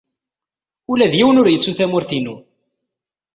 [0.91, 2.35] Ula d yiwen ur yettu tamurt-inu.